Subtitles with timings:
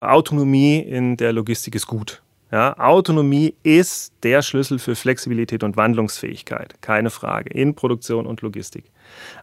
[0.00, 2.22] Autonomie in der Logistik ist gut.
[2.50, 8.90] Ja, Autonomie ist der Schlüssel für Flexibilität und Wandlungsfähigkeit, keine Frage, in Produktion und Logistik.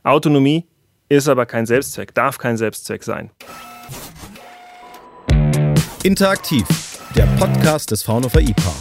[0.04, 0.66] Autonomie
[1.08, 3.30] ist aber kein Selbstzweck, darf kein Selbstzweck sein.
[6.04, 6.66] Interaktiv,
[7.16, 8.74] der Podcast des Fraunhofer IPA.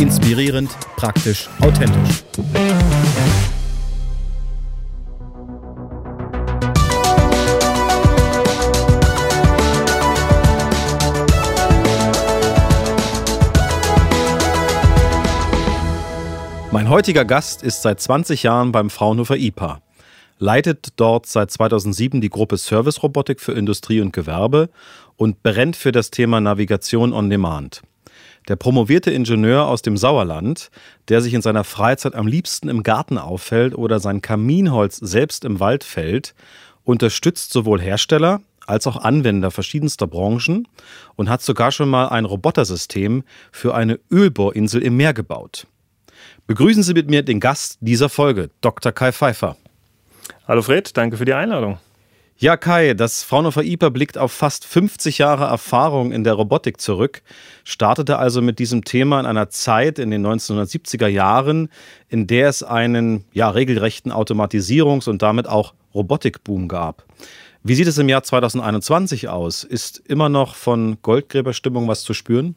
[0.00, 2.24] Inspirierend, praktisch, authentisch.
[16.88, 19.82] Mein heutiger Gast ist seit 20 Jahren beim Fraunhofer IPA,
[20.38, 24.70] leitet dort seit 2007 die Gruppe Service Robotik für Industrie und Gewerbe
[25.16, 27.82] und brennt für das Thema Navigation on Demand.
[28.48, 30.70] Der promovierte Ingenieur aus dem Sauerland,
[31.08, 35.60] der sich in seiner Freizeit am liebsten im Garten auffällt oder sein Kaminholz selbst im
[35.60, 36.34] Wald fällt,
[36.84, 40.66] unterstützt sowohl Hersteller als auch Anwender verschiedenster Branchen
[41.16, 45.66] und hat sogar schon mal ein Robotersystem für eine Ölbohrinsel im Meer gebaut.
[46.46, 48.92] Begrüßen Sie mit mir den Gast dieser Folge, Dr.
[48.92, 49.56] Kai Pfeiffer.
[50.46, 51.78] Hallo Fred, danke für die Einladung.
[52.40, 57.22] Ja, Kai, das Fraunhofer IPA blickt auf fast 50 Jahre Erfahrung in der Robotik zurück,
[57.64, 61.68] startete also mit diesem Thema in einer Zeit in den 1970er Jahren,
[62.08, 67.04] in der es einen ja, regelrechten Automatisierungs- und damit auch Robotikboom gab.
[67.64, 69.64] Wie sieht es im Jahr 2021 aus?
[69.64, 72.54] Ist immer noch von Goldgräberstimmung was zu spüren?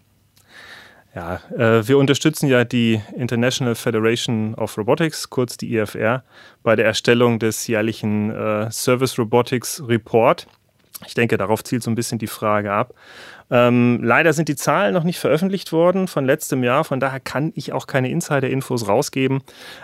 [1.13, 6.23] Ja, äh, wir unterstützen ja die International Federation of Robotics, kurz die IFR,
[6.63, 10.47] bei der Erstellung des jährlichen äh, Service Robotics Report.
[11.05, 12.93] Ich denke, darauf zielt so ein bisschen die Frage ab.
[13.49, 17.51] Ähm, leider sind die Zahlen noch nicht veröffentlicht worden von letztem Jahr, von daher kann
[17.55, 19.41] ich auch keine Insider-Infos rausgeben.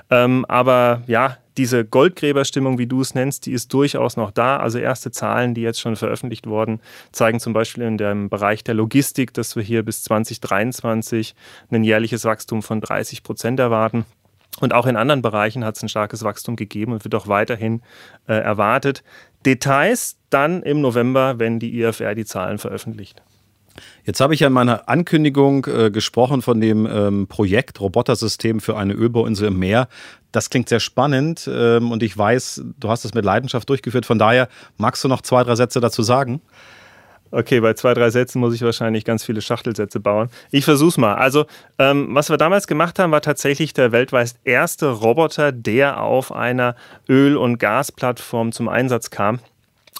[0.09, 4.57] Ähm, aber ja, diese Goldgräberstimmung, wie du es nennst, die ist durchaus noch da.
[4.57, 6.79] Also erste Zahlen, die jetzt schon veröffentlicht wurden,
[7.11, 11.35] zeigen zum Beispiel in dem Bereich der Logistik, dass wir hier bis 2023
[11.71, 14.05] ein jährliches Wachstum von 30 Prozent erwarten.
[14.59, 17.81] Und auch in anderen Bereichen hat es ein starkes Wachstum gegeben und wird auch weiterhin
[18.27, 19.03] äh, erwartet.
[19.45, 23.21] Details dann im November, wenn die IFR die Zahlen veröffentlicht.
[24.03, 28.77] Jetzt habe ich ja in meiner Ankündigung äh, gesprochen von dem ähm, Projekt Robotersystem für
[28.77, 29.87] eine Ölbohrinsel im Meer.
[30.31, 34.05] Das klingt sehr spannend ähm, und ich weiß, du hast es mit Leidenschaft durchgeführt.
[34.05, 36.41] Von daher magst du noch zwei, drei Sätze dazu sagen?
[37.31, 40.29] Okay, bei zwei, drei Sätzen muss ich wahrscheinlich ganz viele Schachtelsätze bauen.
[40.51, 41.15] Ich versuch's mal.
[41.15, 41.45] Also,
[41.77, 46.75] ähm, was wir damals gemacht haben, war tatsächlich der weltweit erste Roboter, der auf einer
[47.09, 49.39] Öl- und Gasplattform zum Einsatz kam.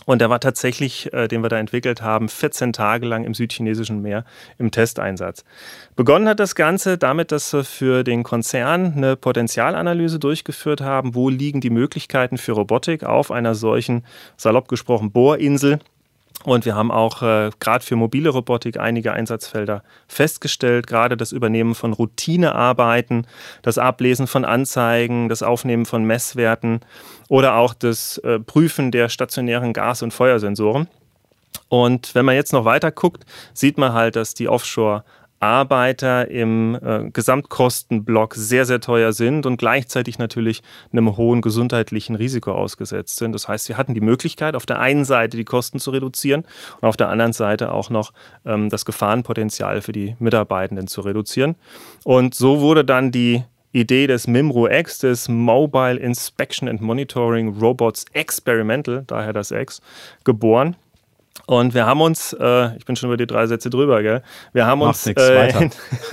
[0.06, 4.02] Und der war tatsächlich, äh, den wir da entwickelt haben, 14 Tage lang im südchinesischen
[4.02, 4.24] Meer
[4.58, 5.44] im Testeinsatz.
[5.98, 11.14] Begonnen hat das Ganze damit, dass wir für den Konzern eine Potenzialanalyse durchgeführt haben.
[11.14, 14.06] Wo liegen die Möglichkeiten für Robotik auf einer solchen,
[14.38, 15.80] salopp gesprochen, Bohrinsel?
[16.44, 21.76] Und wir haben auch äh, gerade für mobile Robotik einige Einsatzfelder festgestellt, gerade das Übernehmen
[21.76, 23.28] von Routinearbeiten,
[23.64, 26.82] das Ablesen von Anzeigen, das Aufnehmen von Messwerten
[27.28, 30.88] oder auch das äh, Prüfen der stationären Gas- und Feuersensoren.
[31.70, 35.04] Und wenn man jetzt noch weiter guckt, sieht man halt, dass die Offshore
[35.40, 42.52] Arbeiter im äh, Gesamtkostenblock sehr, sehr teuer sind und gleichzeitig natürlich einem hohen gesundheitlichen Risiko
[42.52, 43.34] ausgesetzt sind.
[43.34, 46.44] Das heißt, wir hatten die Möglichkeit, auf der einen Seite die Kosten zu reduzieren
[46.82, 48.14] und auf der anderen Seite auch noch
[48.46, 51.56] ähm, das Gefahrenpotenzial für die Mitarbeitenden zu reduzieren.
[52.04, 53.44] Und so wurde dann die
[53.74, 59.82] Idee des MIMRO X, des Mobile Inspection and Monitoring Robots Experimental, daher das X,
[60.24, 60.76] geboren.
[61.48, 64.22] Und wir haben uns, äh, ich bin schon über die drei Sätze drüber, gell?
[64.52, 65.70] Wir haben uns, nix, äh,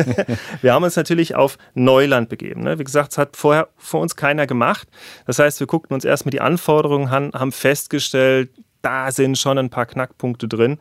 [0.62, 2.62] wir haben uns natürlich auf Neuland begeben.
[2.62, 2.78] Ne?
[2.78, 4.86] Wie gesagt, es hat vorher vor uns keiner gemacht.
[5.26, 8.50] Das heißt, wir guckten uns erstmal die Anforderungen an, haben festgestellt,
[8.80, 10.78] da sind schon ein paar Knackpunkte drin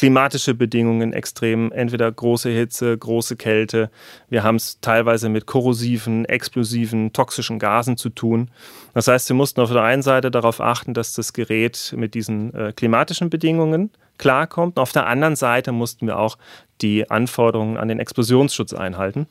[0.00, 3.90] klimatische Bedingungen extrem, entweder große Hitze, große Kälte.
[4.30, 8.50] Wir haben es teilweise mit korrosiven, explosiven, toxischen Gasen zu tun.
[8.94, 12.54] Das heißt, wir mussten auf der einen Seite darauf achten, dass das Gerät mit diesen
[12.54, 14.78] äh, klimatischen Bedingungen klarkommt.
[14.78, 16.38] auf der anderen Seite mussten wir auch
[16.80, 19.26] die Anforderungen an den Explosionsschutz einhalten.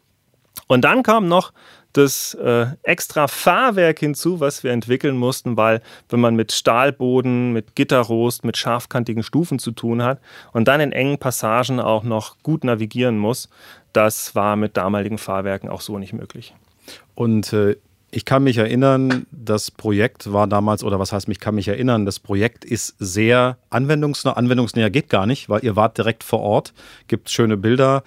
[0.68, 1.52] Und dann kam noch
[1.94, 7.76] das äh, extra Fahrwerk hinzu, was wir entwickeln mussten, weil wenn man mit Stahlboden, mit
[7.76, 10.20] Gitterrost, mit scharfkantigen Stufen zu tun hat
[10.54, 13.50] und dann in engen Passagen auch noch gut navigieren muss,
[13.94, 16.54] das war mit damaligen Fahrwerken auch so nicht möglich.
[17.16, 17.76] Und äh,
[18.12, 22.06] ich kann mich erinnern, das Projekt war damals, oder was heißt, mich kann mich erinnern,
[22.06, 24.34] das Projekt ist sehr anwendungsnah.
[24.34, 26.74] Anwendungsnäher geht gar nicht, weil ihr wart direkt vor Ort,
[27.08, 28.04] gibt schöne Bilder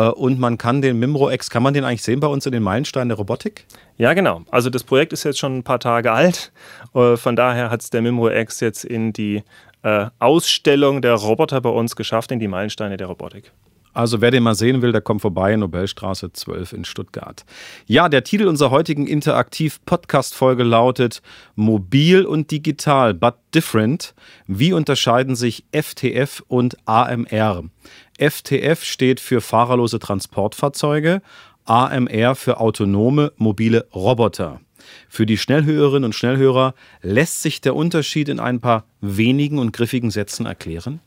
[0.00, 3.08] und man kann den Mimro-X, kann man den eigentlich sehen bei uns in den Meilensteinen
[3.08, 3.64] der Robotik?
[3.96, 4.42] Ja, genau.
[4.50, 6.52] Also das Projekt ist jetzt schon ein paar Tage alt.
[6.94, 9.42] Äh, von daher hat es der Mimro-X jetzt in die
[9.82, 13.52] äh, Ausstellung der Roboter bei uns geschafft in die Meilensteine der Robotik.
[13.96, 17.46] Also wer den mal sehen will, der kommt vorbei, Nobelstraße 12 in Stuttgart.
[17.86, 21.22] Ja, der Titel unserer heutigen Interaktiv-Podcast-Folge lautet
[21.54, 24.14] Mobil und digital, but different.
[24.46, 27.64] Wie unterscheiden sich FTF und AMR?
[28.18, 31.22] FTF steht für fahrerlose Transportfahrzeuge,
[31.64, 34.60] AMR für autonome mobile Roboter.
[35.08, 40.10] Für die Schnellhörerinnen und Schnellhörer lässt sich der Unterschied in ein paar wenigen und griffigen
[40.10, 41.00] Sätzen erklären?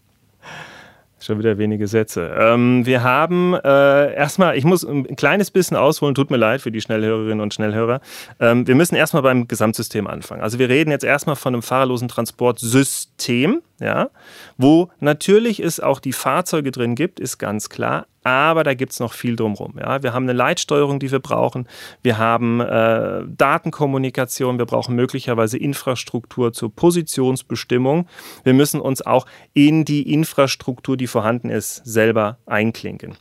[1.22, 2.34] Schon wieder wenige Sätze.
[2.40, 6.72] Ähm, wir haben äh, erstmal, ich muss ein kleines bisschen ausholen, tut mir leid für
[6.72, 8.00] die Schnellhörerinnen und Schnellhörer.
[8.40, 10.42] Ähm, wir müssen erstmal beim Gesamtsystem anfangen.
[10.42, 14.10] Also wir reden jetzt erstmal von einem fahrerlosen Transportsystem, ja,
[14.58, 19.00] wo natürlich es auch die Fahrzeuge drin gibt, ist ganz klar, aber da gibt es
[19.00, 19.76] noch viel drumherum.
[19.80, 20.04] Ja.
[20.04, 21.68] Wir haben eine Leitsteuerung, die wir brauchen.
[22.02, 24.58] Wir haben äh, Datenkommunikation.
[24.58, 28.08] Wir brauchen möglicherweise Infrastruktur zur Positionsbestimmung.
[28.44, 33.16] Wir müssen uns auch in die Infrastruktur, die vorhanden ist, selber einklinken.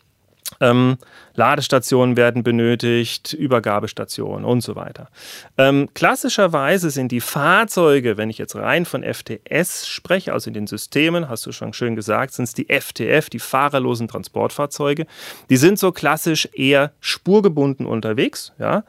[0.61, 0.99] Ähm,
[1.35, 5.09] Ladestationen werden benötigt, Übergabestationen und so weiter.
[5.57, 10.67] Ähm, klassischerweise sind die Fahrzeuge, wenn ich jetzt rein von FTS spreche, also in den
[10.67, 15.07] Systemen, hast du schon schön gesagt, sind es die FTF, die fahrerlosen Transportfahrzeuge.
[15.49, 18.53] Die sind so klassisch eher spurgebunden unterwegs.
[18.59, 18.83] Ja?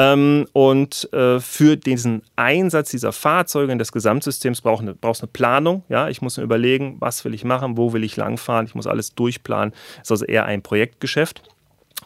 [0.00, 5.82] Ähm, und äh, für diesen Einsatz dieser Fahrzeuge in des Gesamtsystems brauchst du eine, Planung.
[5.90, 6.08] Ja?
[6.08, 8.64] Ich muss mir überlegen, was will ich machen, wo will ich langfahren.
[8.64, 9.74] Ich muss alles durchplanen.
[9.98, 11.42] Das ist also eher ein Projektgeschäft.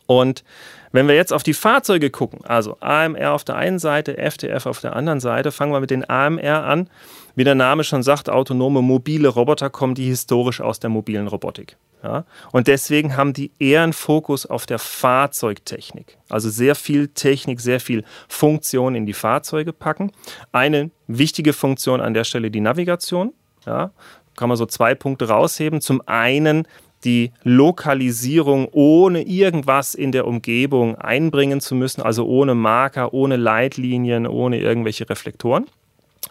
[0.07, 0.43] Und
[0.91, 4.81] wenn wir jetzt auf die Fahrzeuge gucken, also AMR auf der einen Seite, FTF auf
[4.81, 6.91] der anderen Seite, fangen wir mit den AMR an.
[7.37, 11.77] Wie der Name schon sagt, autonome mobile Roboter kommen die historisch aus der mobilen Robotik.
[12.05, 12.25] Ja?
[12.53, 16.19] Und deswegen haben die eher einen Fokus auf der Fahrzeugtechnik.
[16.29, 20.13] Also sehr viel Technik, sehr viel Funktion in die Fahrzeuge packen.
[20.53, 23.33] Eine wichtige Funktion an der Stelle die Navigation.
[23.67, 23.91] Ja?
[24.37, 25.81] Kann man so zwei Punkte rausheben.
[25.81, 26.69] Zum einen
[27.05, 34.27] die Lokalisierung ohne irgendwas in der Umgebung einbringen zu müssen, also ohne Marker, ohne Leitlinien,
[34.27, 35.67] ohne irgendwelche Reflektoren.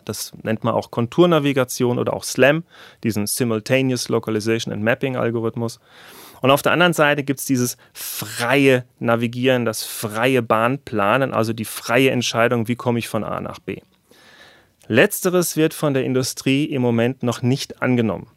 [0.05, 2.63] Das nennt man auch Konturnavigation oder auch SLAM,
[3.03, 5.79] diesen Simultaneous Localization and Mapping Algorithmus.
[6.41, 11.65] Und auf der anderen Seite gibt es dieses freie Navigieren, das freie Bahnplanen, also die
[11.65, 13.77] freie Entscheidung, wie komme ich von A nach B.
[14.87, 18.27] Letzteres wird von der Industrie im Moment noch nicht angenommen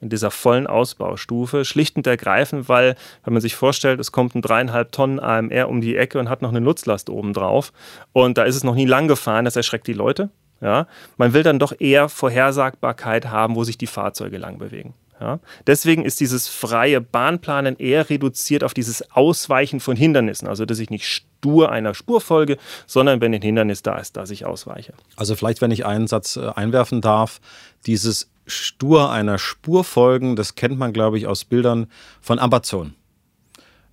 [0.00, 4.42] in dieser vollen Ausbaustufe, schlicht und ergreifend, weil, wenn man sich vorstellt, es kommt ein
[4.42, 7.72] dreieinhalb Tonnen AMR um die Ecke und hat noch eine Nutzlast oben drauf
[8.12, 10.30] und da ist es noch nie lang gefahren, das erschreckt die Leute.
[10.60, 10.86] Ja?
[11.16, 14.94] Man will dann doch eher Vorhersagbarkeit haben, wo sich die Fahrzeuge lang bewegen.
[15.20, 15.40] Ja?
[15.66, 20.48] Deswegen ist dieses freie Bahnplanen eher reduziert auf dieses Ausweichen von Hindernissen.
[20.48, 24.30] Also, dass ich nicht stur einer Spur folge, sondern wenn ein Hindernis da ist, dass
[24.30, 24.94] ich ausweiche.
[25.16, 27.40] Also, vielleicht, wenn ich einen Satz äh, einwerfen darf,
[27.86, 31.86] dieses stur einer Spur folgen, das kennt man, glaube ich, aus Bildern
[32.20, 32.94] von Amazon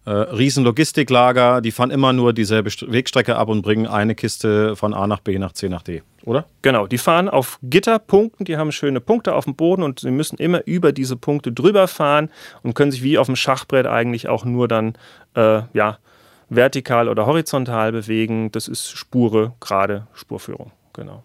[0.05, 5.07] äh, Riesenlogistiklager, die fahren immer nur dieselbe Wegstrecke ab und bringen eine Kiste von A
[5.07, 6.45] nach B nach C nach D, oder?
[6.61, 10.38] Genau, die fahren auf Gitterpunkten, die haben schöne Punkte auf dem Boden und sie müssen
[10.38, 12.29] immer über diese Punkte drüber fahren
[12.63, 14.94] und können sich wie auf dem Schachbrett eigentlich auch nur dann,
[15.35, 16.00] äh, ja,
[16.49, 18.51] vertikal oder horizontal bewegen.
[18.51, 21.23] Das ist Spure, gerade Spurführung, genau.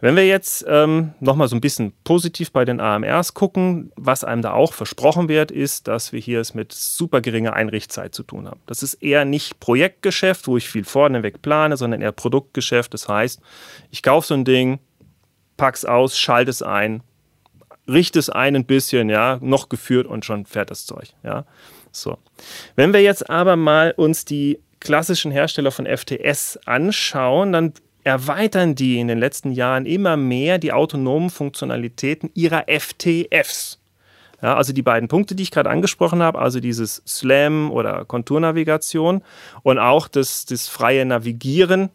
[0.00, 4.42] Wenn wir jetzt ähm, nochmal so ein bisschen positiv bei den AMRs gucken, was einem
[4.42, 8.46] da auch versprochen wird, ist, dass wir hier es mit super geringer Einrichtzeit zu tun
[8.46, 8.60] haben.
[8.66, 12.94] Das ist eher nicht Projektgeschäft, wo ich viel vorneweg plane, sondern eher Produktgeschäft.
[12.94, 13.40] Das heißt,
[13.90, 14.78] ich kaufe so ein Ding,
[15.56, 17.02] pack's aus, schalte es ein,
[17.88, 21.44] richte es ein ein bisschen, ja, noch geführt und schon fährt das Zeug, ja.
[21.90, 22.18] So.
[22.76, 27.72] Wenn wir jetzt aber mal uns die klassischen Hersteller von FTS anschauen, dann
[28.08, 33.78] erweitern die in den letzten Jahren immer mehr die autonomen Funktionalitäten ihrer FTFs.
[34.40, 39.22] Ja, also die beiden Punkte, die ich gerade angesprochen habe, also dieses SLAM oder Konturnavigation
[39.62, 41.90] und auch das, das freie Navigieren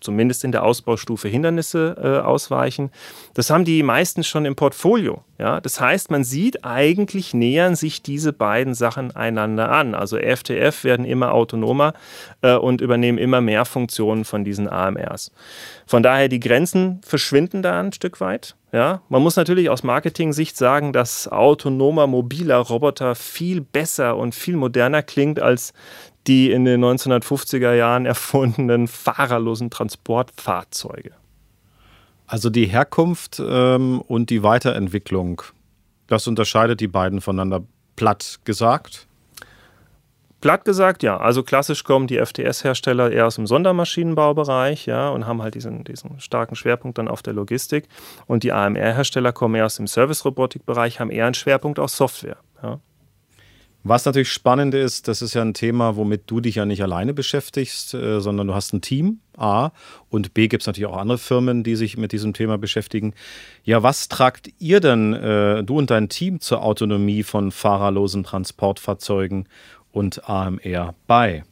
[0.00, 2.90] zumindest in der Ausbaustufe Hindernisse äh, ausweichen.
[3.34, 5.24] Das haben die meisten schon im Portfolio.
[5.38, 5.60] Ja?
[5.60, 9.94] Das heißt, man sieht, eigentlich nähern sich diese beiden Sachen einander an.
[9.94, 11.94] Also FTF werden immer autonomer
[12.42, 15.32] äh, und übernehmen immer mehr Funktionen von diesen AMRs.
[15.86, 18.56] Von daher, die Grenzen verschwinden da ein Stück weit.
[18.70, 24.56] Ja, man muss natürlich aus Marketing-Sicht sagen, dass autonomer mobiler Roboter viel besser und viel
[24.56, 25.72] moderner klingt als
[26.28, 31.12] die in den 1950er Jahren erfundenen fahrerlosen Transportfahrzeuge.
[32.26, 35.42] Also die Herkunft ähm, und die Weiterentwicklung,
[36.06, 37.64] das unterscheidet die beiden voneinander
[37.96, 39.06] platt gesagt?
[40.40, 41.16] Platt gesagt, ja.
[41.16, 46.20] Also klassisch kommen die FTS-Hersteller eher aus dem Sondermaschinenbaubereich, ja, und haben halt diesen, diesen
[46.20, 47.88] starken Schwerpunkt dann auf der Logistik.
[48.26, 52.36] Und die AMR-Hersteller kommen eher aus dem Service-Robotik-Bereich, haben eher einen Schwerpunkt auf Software.
[52.62, 52.78] Ja.
[53.88, 57.14] Was natürlich spannend ist, das ist ja ein Thema, womit du dich ja nicht alleine
[57.14, 59.70] beschäftigst, äh, sondern du hast ein Team, A,
[60.10, 63.14] und B gibt es natürlich auch andere Firmen, die sich mit diesem Thema beschäftigen.
[63.64, 69.48] Ja, was tragt ihr denn, äh, du und dein Team, zur Autonomie von fahrerlosen Transportfahrzeugen
[69.90, 71.44] und AMR bei?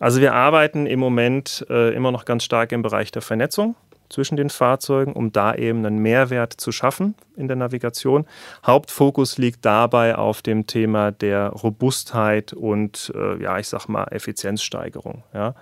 [0.00, 3.76] Also wir arbeiten im Moment äh, immer noch ganz stark im Bereich der Vernetzung
[4.08, 8.26] zwischen den Fahrzeugen, um da eben einen Mehrwert zu schaffen in der Navigation.
[8.64, 15.22] Hauptfokus liegt dabei auf dem Thema der Robustheit und, äh, ja, ich sag mal, Effizienzsteigerung.
[15.34, 15.54] Ja.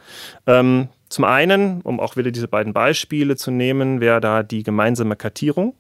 [0.47, 5.17] Ähm, zum einen, um auch wieder diese beiden Beispiele zu nehmen, wäre da die gemeinsame
[5.17, 5.75] Kartierung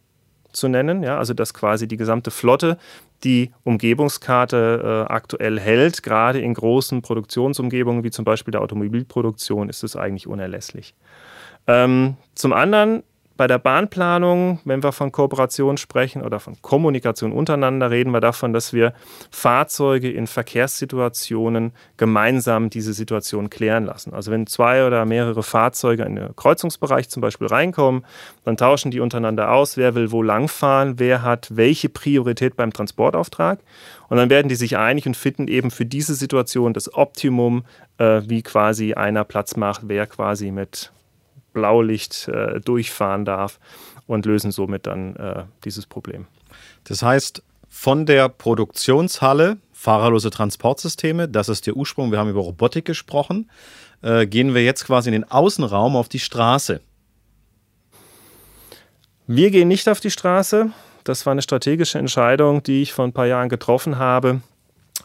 [0.53, 2.79] zu nennen, ja, also dass quasi die gesamte Flotte
[3.25, 6.03] die Umgebungskarte äh, aktuell hält.
[6.03, 10.95] Gerade in großen Produktionsumgebungen wie zum Beispiel der Automobilproduktion ist es eigentlich unerlässlich.
[11.67, 13.03] Ähm, zum anderen
[13.37, 18.53] bei der Bahnplanung, wenn wir von Kooperation sprechen oder von Kommunikation untereinander, reden wir davon,
[18.53, 18.93] dass wir
[19.31, 24.15] Fahrzeuge in Verkehrssituationen gemeinsam diese Situation klären lassen.
[24.15, 28.05] Also wenn zwei oder mehrere Fahrzeuge in den Kreuzungsbereich zum Beispiel reinkommen,
[28.45, 33.59] dann tauschen die untereinander aus, wer will wo langfahren, wer hat welche Priorität beim Transportauftrag.
[34.09, 37.65] Und dann werden die sich einig und finden eben für diese Situation das Optimum,
[37.99, 40.93] äh, wie quasi einer Platz macht, wer quasi mit
[41.55, 43.59] Blaulicht äh, durchfahren darf
[44.07, 46.27] und lösen somit dann äh, dieses Problem.
[46.85, 52.85] Das heißt, von der Produktionshalle, fahrerlose Transportsysteme, das ist der Ursprung, wir haben über Robotik
[52.85, 53.51] gesprochen,
[54.03, 56.81] äh, gehen wir jetzt quasi in den Außenraum auf die Straße.
[59.27, 60.71] Wir gehen nicht auf die Straße.
[61.03, 64.41] Das war eine strategische Entscheidung, die ich vor ein paar Jahren getroffen habe,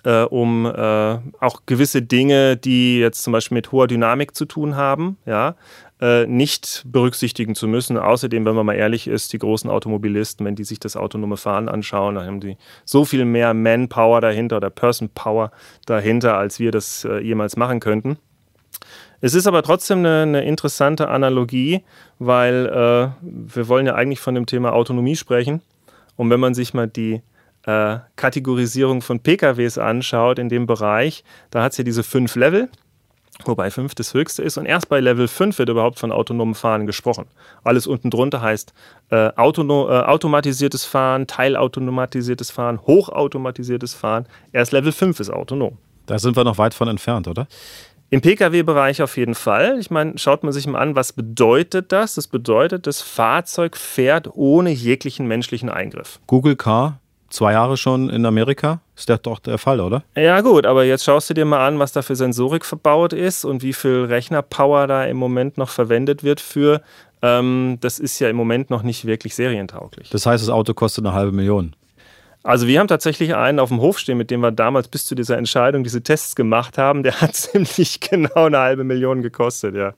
[0.03, 4.75] äh, um äh, auch gewisse Dinge, die jetzt zum Beispiel mit hoher Dynamik zu tun
[4.75, 5.55] haben, ja,
[6.01, 7.97] äh, nicht berücksichtigen zu müssen.
[7.97, 11.67] Außerdem, wenn man mal ehrlich ist, die großen Automobilisten, wenn die sich das autonome Fahren
[11.67, 15.51] anschauen, dann haben die so viel mehr Manpower dahinter oder Person Power
[15.85, 18.17] dahinter, als wir das äh, jemals machen könnten.
[19.21, 21.83] Es ist aber trotzdem eine, eine interessante Analogie,
[22.19, 25.61] weil äh, wir wollen ja eigentlich von dem Thema Autonomie sprechen.
[26.15, 27.21] Und wenn man sich mal die
[27.65, 32.69] äh, Kategorisierung von PKWs anschaut in dem Bereich, da hat es ja diese fünf Level
[33.45, 34.57] wobei 5 das höchste ist.
[34.57, 37.25] Und erst bei Level 5 wird überhaupt von autonomem Fahren gesprochen.
[37.63, 38.73] Alles unten drunter heißt
[39.09, 44.25] äh, autono, äh, automatisiertes Fahren, teilautomatisiertes Fahren, hochautomatisiertes Fahren.
[44.51, 45.77] Erst Level 5 ist autonom.
[46.05, 47.47] Da sind wir noch weit von entfernt, oder?
[48.11, 49.77] Im Pkw-Bereich auf jeden Fall.
[49.79, 52.15] Ich meine, schaut man sich mal an, was bedeutet das?
[52.15, 56.19] Das bedeutet, das Fahrzeug fährt ohne jeglichen menschlichen Eingriff.
[56.25, 58.81] Google Car zwei Jahre schon in Amerika.
[58.95, 60.03] Ist das doch der Fall, oder?
[60.15, 63.45] Ja, gut, aber jetzt schaust du dir mal an, was da für Sensorik verbaut ist
[63.45, 66.81] und wie viel Rechnerpower da im Moment noch verwendet wird für.
[67.21, 70.09] Ähm, das ist ja im Moment noch nicht wirklich serientauglich.
[70.09, 71.75] Das heißt, das Auto kostet eine halbe Million.
[72.43, 75.13] Also wir haben tatsächlich einen auf dem Hof stehen, mit dem wir damals bis zu
[75.13, 77.03] dieser Entscheidung diese Tests gemacht haben.
[77.03, 79.93] Der hat ziemlich genau eine halbe Million gekostet, ja.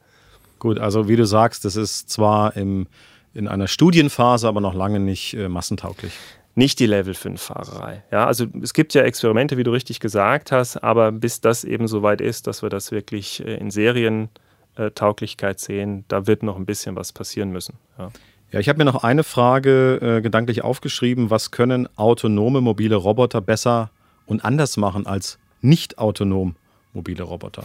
[0.60, 2.88] Gut, also wie du sagst, das ist zwar im,
[3.34, 6.14] in einer Studienphase, aber noch lange nicht äh, massentauglich
[6.56, 8.04] nicht die Level 5 Fahrerei.
[8.12, 11.88] Ja, also es gibt ja Experimente, wie du richtig gesagt hast, aber bis das eben
[11.88, 16.66] so weit ist, dass wir das wirklich äh, in Serientauglichkeit sehen, da wird noch ein
[16.66, 17.76] bisschen was passieren müssen.
[17.98, 18.12] Ja.
[18.52, 21.30] Ja, ich habe mir noch eine Frage äh, gedanklich aufgeschrieben.
[21.30, 23.92] Was können autonome mobile Roboter besser
[24.26, 26.56] und anders machen als nicht autonom
[26.94, 27.64] mobile Roboter?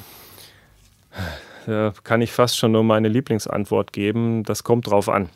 [1.66, 4.45] Da kann ich fast schon nur meine Lieblingsantwort geben.
[4.45, 5.28] Das kommt drauf an.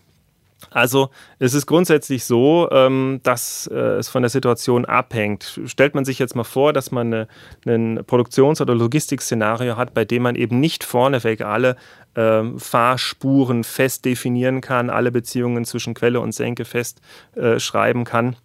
[0.71, 5.61] Also es ist grundsätzlich so, ähm, dass äh, es von der Situation abhängt.
[5.67, 7.29] Stellt man sich jetzt mal vor, dass man eine,
[7.67, 11.77] ein Produktions- oder Logistikszenario hat, bei dem man eben nicht vorneweg alle
[12.15, 17.01] ähm, Fahrspuren fest definieren kann, alle Beziehungen zwischen Quelle und Senke fest
[17.35, 18.37] äh, schreiben kann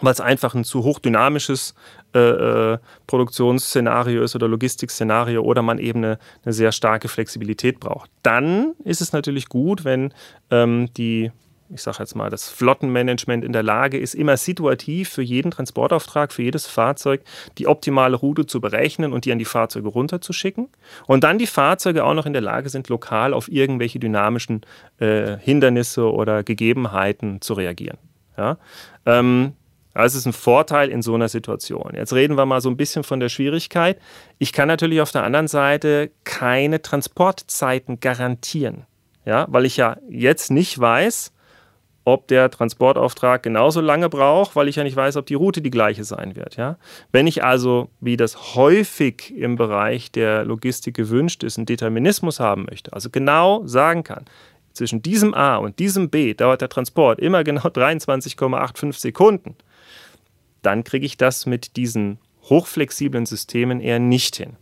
[0.00, 1.74] weil es einfach ein zu hochdynamisches
[2.14, 8.10] äh, äh, Produktionsszenario ist oder Logistikszenario oder man eben eine, eine, sehr starke Flexibilität braucht.
[8.22, 10.12] Dann ist es natürlich gut, wenn
[10.50, 11.32] ähm, die
[11.70, 16.32] ich sage jetzt mal, das Flottenmanagement in der Lage ist, immer situativ für jeden Transportauftrag,
[16.32, 17.22] für jedes Fahrzeug
[17.58, 20.68] die optimale Route zu berechnen und die an die Fahrzeuge runterzuschicken.
[21.06, 24.62] Und dann die Fahrzeuge auch noch in der Lage sind, lokal auf irgendwelche dynamischen
[24.98, 27.98] äh, Hindernisse oder Gegebenheiten zu reagieren.
[28.36, 28.58] Ja?
[29.04, 29.54] Ähm,
[29.94, 31.92] das ist ein Vorteil in so einer Situation.
[31.94, 33.98] Jetzt reden wir mal so ein bisschen von der Schwierigkeit.
[34.38, 38.84] Ich kann natürlich auf der anderen Seite keine Transportzeiten garantieren.
[39.24, 41.32] Ja, weil ich ja jetzt nicht weiß,
[42.06, 45.70] ob der Transportauftrag genauso lange braucht, weil ich ja nicht weiß, ob die Route die
[45.70, 46.56] gleiche sein wird.
[46.56, 46.78] Ja?
[47.10, 52.66] Wenn ich also, wie das häufig im Bereich der Logistik gewünscht ist, einen Determinismus haben
[52.70, 54.24] möchte, also genau sagen kann,
[54.72, 59.56] zwischen diesem A und diesem B dauert der Transport immer genau 23,85 Sekunden,
[60.62, 64.56] dann kriege ich das mit diesen hochflexiblen Systemen eher nicht hin.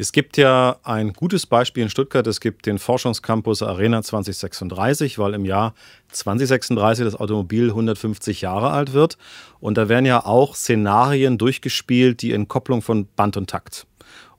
[0.00, 2.24] Es gibt ja ein gutes Beispiel in Stuttgart.
[2.28, 5.74] Es gibt den Forschungscampus Arena 2036, weil im Jahr
[6.12, 9.18] 2036 das Automobil 150 Jahre alt wird.
[9.58, 13.88] Und da werden ja auch Szenarien durchgespielt, die Entkopplung von Band und Takt.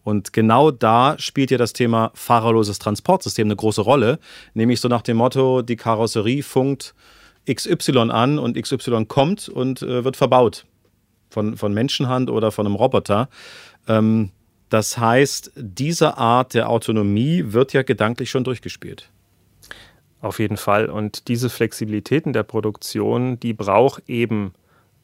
[0.01, 4.20] Und genau da spielt ja das Thema fahrerloses Transportsystem eine große Rolle,
[4.54, 6.96] nämlich so nach dem Motto, die Karosserie funkt
[7.54, 10.66] XY an und XY kommt und äh, wird verbaut
[11.30, 13.28] von, von Menschenhand oder von einem Roboter.
[13.89, 14.32] Ähm,
[14.70, 19.10] das heißt, diese Art der Autonomie wird ja gedanklich schon durchgespielt.
[20.22, 20.90] Auf jeden Fall.
[20.90, 24.54] Und diese Flexibilitäten der Produktion, die braucht eben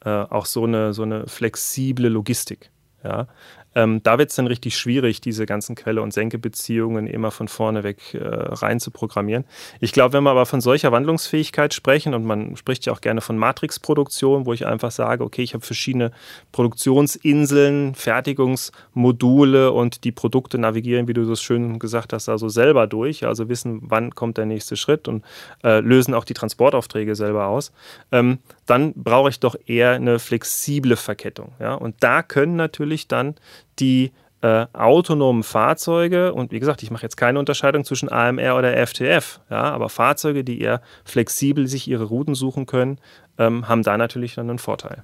[0.04, 2.70] äh, auch so eine, so eine flexible Logistik.
[3.04, 3.28] Ja?
[3.76, 7.84] Ähm, da wird es dann richtig schwierig, diese ganzen Quelle- und Senkebeziehungen immer von vorne
[7.84, 9.46] weg äh, rein zu programmieren.
[9.80, 13.22] Ich glaube, wenn wir aber von solcher Wandlungsfähigkeit sprechen und man spricht ja auch gerne
[13.22, 16.12] von Matrixproduktion, wo ich einfach sage, okay, ich habe verschiedene
[16.52, 23.26] Produktionsinseln, Fertigungsmodule und die Produkte navigieren, wie du das schön gesagt hast, also selber durch,
[23.26, 25.24] also wissen, wann kommt der nächste Schritt und
[25.64, 27.72] äh, lösen auch die Transportaufträge selber aus.
[28.12, 31.54] Ähm, dann brauche ich doch eher eine flexible Verkettung.
[31.60, 31.76] Ja?
[31.76, 33.36] Und da können natürlich dann
[33.80, 38.86] die äh, autonomen Fahrzeuge, und wie gesagt, ich mache jetzt keine Unterscheidung zwischen AMR oder
[38.86, 43.00] FTF, ja, aber Fahrzeuge, die eher flexibel sich ihre Routen suchen können,
[43.38, 45.04] ähm, haben da natürlich dann einen Vorteil.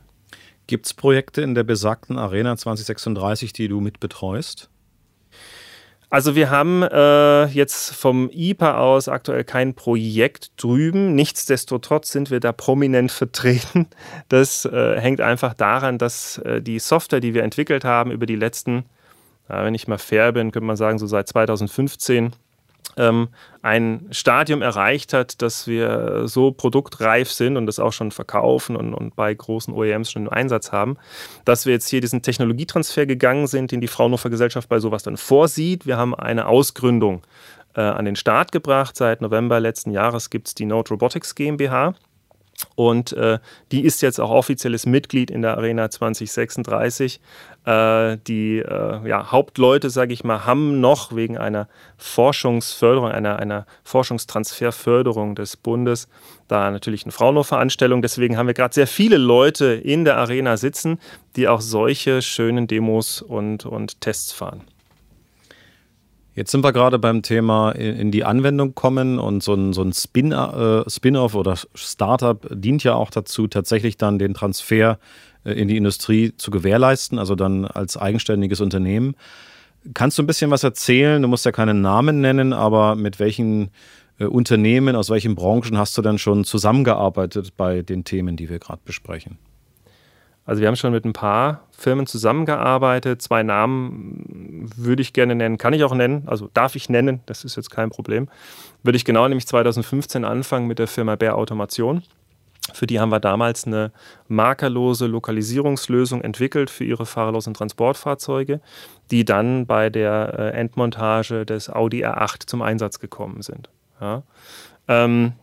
[0.68, 4.70] Gibt es Projekte in der besagten Arena 2036, die du mitbetreust?
[6.12, 11.16] Also wir haben äh, jetzt vom IPA aus aktuell kein Projekt drüben.
[11.16, 13.88] Nichtsdestotrotz sind wir da prominent vertreten.
[14.28, 18.36] Das äh, hängt einfach daran, dass äh, die Software, die wir entwickelt haben über die
[18.36, 18.84] letzten,
[19.48, 22.32] wenn ich mal fair bin, könnte man sagen, so seit 2015,
[22.98, 23.30] ähm,
[23.62, 28.94] ein Stadium erreicht hat, dass wir so produktreif sind und das auch schon verkaufen und,
[28.94, 30.98] und, bei großen OEMs schon im Einsatz haben,
[31.46, 35.18] dass wir jetzt hier diesen Technologietransfer gegangen sind, den die Fraunhofer Gesellschaft bei sowas dann
[35.18, 35.86] vorsieht.
[35.86, 37.22] Wir haben eine Ausgründung
[37.76, 38.96] äh, an den Start gebracht.
[38.96, 41.94] Seit November letzten Jahres gibt es die Node Robotics GmbH.
[42.76, 43.40] Und äh,
[43.72, 47.20] die ist jetzt auch offizielles Mitglied in der Arena 2036.
[47.66, 53.66] Äh, die äh, ja, Hauptleute, sage ich mal, haben noch wegen einer Forschungsförderung, einer, einer
[53.84, 56.08] Forschungstransferförderung des Bundes
[56.48, 58.02] da natürlich eine Fraunhofer-Anstellung.
[58.02, 61.00] Deswegen haben wir gerade sehr viele Leute in der Arena sitzen,
[61.36, 64.64] die auch solche schönen Demos und, und Tests fahren.
[66.34, 69.92] Jetzt sind wir gerade beim Thema in die Anwendung kommen und so ein, so ein
[69.92, 74.98] Spin, äh, Spin-off oder Startup dient ja auch dazu, tatsächlich dann den Transfer
[75.44, 79.16] äh, in die Industrie zu gewährleisten, also dann als eigenständiges Unternehmen.
[79.94, 81.22] Kannst du ein bisschen was erzählen?
[81.22, 83.70] Du musst ja keinen Namen nennen, aber mit welchen
[84.18, 88.60] äh, Unternehmen, aus welchen Branchen hast du dann schon zusammengearbeitet bei den Themen, die wir
[88.60, 89.38] gerade besprechen?
[90.46, 93.22] Also wir haben schon mit ein paar Firmen zusammengearbeitet.
[93.22, 97.44] Zwei Namen würde ich gerne nennen, kann ich auch nennen, also darf ich nennen, das
[97.44, 98.28] ist jetzt kein Problem.
[98.84, 102.04] Würde ich genau nämlich 2015 anfangen mit der Firma Bär Automation.
[102.74, 103.92] Für die haben wir damals eine
[104.28, 108.62] markerlose Lokalisierungslösung entwickelt für ihre fahrerlosen Transportfahrzeuge,
[109.10, 113.70] die dann bei der äh, Endmontage des Audi R8 zum Einsatz gekommen sind.
[114.00, 114.24] Ja.
[114.88, 115.34] Ähm,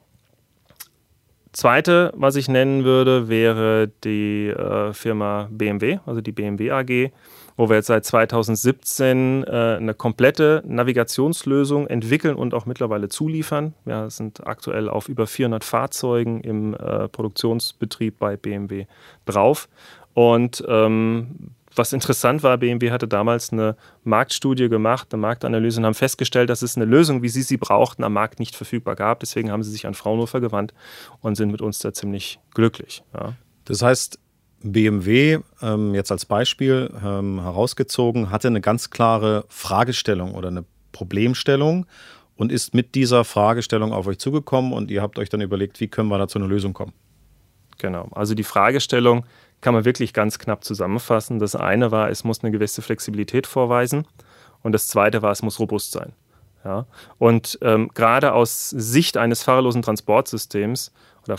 [1.58, 7.10] Zweite, was ich nennen würde, wäre die äh, Firma BMW, also die BMW AG,
[7.56, 13.74] wo wir jetzt seit 2017 äh, eine komplette Navigationslösung entwickeln und auch mittlerweile zuliefern.
[13.84, 18.86] Wir sind aktuell auf über 400 Fahrzeugen im äh, Produktionsbetrieb bei BMW
[19.24, 19.68] drauf.
[20.14, 25.94] Und ähm, was interessant war, BMW hatte damals eine Marktstudie gemacht, eine Marktanalyse und haben
[25.94, 29.20] festgestellt, dass es eine Lösung, wie sie sie brauchten, am Markt nicht verfügbar gab.
[29.20, 30.74] Deswegen haben sie sich an Fraunhofer gewandt
[31.20, 33.02] und sind mit uns da ziemlich glücklich.
[33.14, 33.34] Ja.
[33.64, 34.18] Das heißt,
[34.62, 41.86] BMW ähm, jetzt als Beispiel ähm, herausgezogen hatte eine ganz klare Fragestellung oder eine Problemstellung
[42.34, 45.88] und ist mit dieser Fragestellung auf euch zugekommen und ihr habt euch dann überlegt, wie
[45.88, 46.92] können wir da zu einer Lösung kommen.
[47.78, 49.24] Genau, also die Fragestellung,
[49.60, 51.38] kann man wirklich ganz knapp zusammenfassen.
[51.38, 54.06] Das eine war, es muss eine gewisse Flexibilität vorweisen
[54.62, 56.12] und das zweite war, es muss robust sein.
[56.64, 56.86] Ja?
[57.18, 60.92] Und ähm, gerade aus Sicht eines fahrerlosen Transportsystems
[61.24, 61.38] oder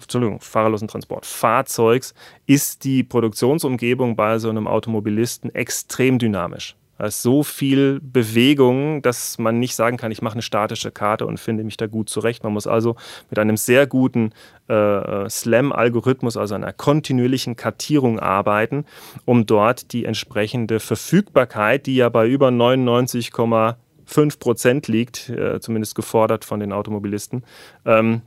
[0.00, 2.14] Entschuldigung, fahrerlosen Transportfahrzeugs
[2.46, 6.76] ist die Produktionsumgebung bei so einem Automobilisten extrem dynamisch.
[7.00, 11.24] Da ist so viel Bewegung, dass man nicht sagen kann, ich mache eine statische Karte
[11.24, 12.44] und finde mich da gut zurecht.
[12.44, 12.94] Man muss also
[13.30, 14.32] mit einem sehr guten
[14.68, 18.84] äh, äh SLAM-Algorithmus, also einer kontinuierlichen Kartierung arbeiten,
[19.24, 26.44] um dort die entsprechende Verfügbarkeit, die ja bei über 99,5 Prozent liegt, äh, zumindest gefordert
[26.44, 27.44] von den Automobilisten,
[27.86, 28.20] ähm,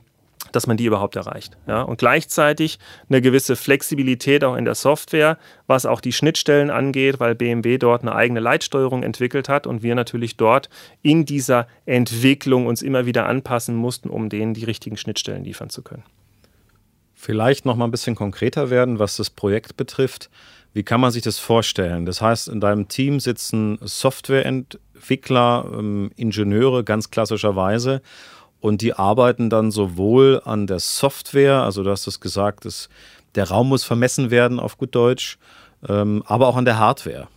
[0.52, 1.56] dass man die überhaupt erreicht.
[1.66, 1.82] Ja?
[1.82, 2.78] Und gleichzeitig
[3.08, 8.02] eine gewisse Flexibilität auch in der Software, was auch die Schnittstellen angeht, weil BMW dort
[8.02, 10.68] eine eigene Leitsteuerung entwickelt hat und wir natürlich dort
[11.02, 15.82] in dieser Entwicklung uns immer wieder anpassen mussten, um denen die richtigen Schnittstellen liefern zu
[15.82, 16.04] können.
[17.14, 20.28] Vielleicht noch mal ein bisschen konkreter werden, was das Projekt betrifft.
[20.74, 22.04] Wie kann man sich das vorstellen?
[22.04, 28.02] Das heißt, in deinem Team sitzen Softwareentwickler, ähm, Ingenieure ganz klassischerweise
[28.64, 32.88] und die arbeiten dann sowohl an der Software, also du hast es gesagt, dass
[33.34, 35.36] der Raum muss vermessen werden auf gut Deutsch,
[35.86, 37.28] ähm, aber auch an der Hardware.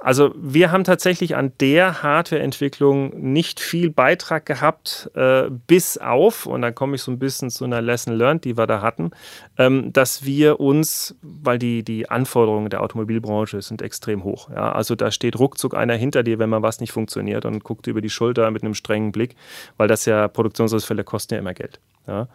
[0.00, 6.62] Also wir haben tatsächlich an der Hardwareentwicklung nicht viel Beitrag gehabt, äh, bis auf, und
[6.62, 9.10] dann komme ich so ein bisschen zu einer Lesson Learned, die wir da hatten,
[9.56, 14.50] ähm, dass wir uns, weil die, die Anforderungen der Automobilbranche sind extrem hoch.
[14.50, 14.72] Ja?
[14.72, 18.00] Also da steht ruckzuck einer hinter dir, wenn mal was nicht funktioniert und guckt über
[18.00, 19.36] die Schulter mit einem strengen Blick,
[19.76, 21.80] weil das ja Produktionsausfälle kosten ja immer Geld.
[22.06, 22.28] Ja?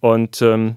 [0.00, 0.76] Und ähm,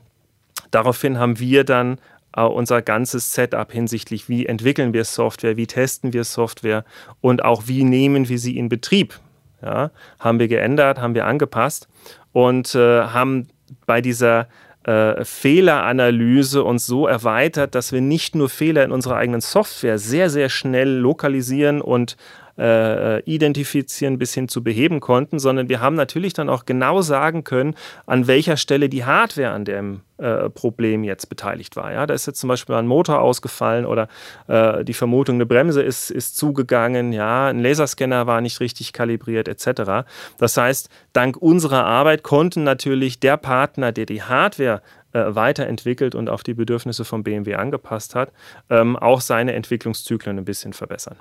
[0.71, 1.99] daraufhin haben wir dann
[2.33, 6.85] unser ganzes Setup hinsichtlich, wie entwickeln wir Software, wie testen wir Software
[7.21, 9.19] und auch wie nehmen wir sie in Betrieb.
[9.61, 11.89] Ja, haben wir geändert, haben wir angepasst
[12.31, 13.49] und äh, haben
[13.85, 14.47] bei dieser
[14.83, 20.29] äh, Fehleranalyse uns so erweitert, dass wir nicht nur Fehler in unserer eigenen Software sehr,
[20.29, 22.15] sehr schnell lokalisieren und
[22.59, 27.43] äh, identifizieren bis hin zu beheben konnten, sondern wir haben natürlich dann auch genau sagen
[27.43, 31.93] können, an welcher Stelle die Hardware an dem äh, Problem jetzt beteiligt war.
[31.93, 34.09] Ja, da ist jetzt zum Beispiel ein Motor ausgefallen oder
[34.47, 39.47] äh, die Vermutung, eine Bremse ist, ist zugegangen, ja, ein Laserscanner war nicht richtig kalibriert,
[39.47, 40.05] etc.
[40.37, 44.81] Das heißt, dank unserer Arbeit konnten natürlich der Partner, der die Hardware
[45.13, 48.31] äh, weiterentwickelt und auf die Bedürfnisse von BMW angepasst hat,
[48.69, 51.15] ähm, auch seine Entwicklungszyklen ein bisschen verbessern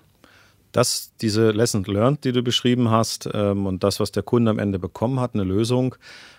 [0.72, 4.58] dass diese Lesson Learned, die du beschrieben hast, ähm, und das, was der Kunde am
[4.58, 5.94] Ende bekommen hat, eine Lösung,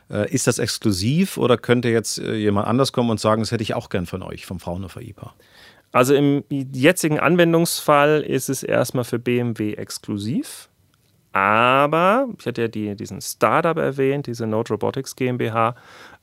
[0.09, 3.63] äh, ist das exklusiv oder könnte jetzt äh, jemand anders kommen und sagen, das hätte
[3.63, 5.33] ich auch gern von euch, vom Fraunhofer IPA?
[5.91, 10.69] Also im jetzigen Anwendungsfall ist es erstmal für BMW exklusiv.
[11.31, 15.75] Aber, ich hatte ja die, diesen Startup erwähnt, diese Node Robotics GmbH,